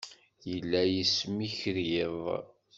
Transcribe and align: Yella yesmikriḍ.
Yella 0.51 0.81
yesmikriḍ. 0.93 2.23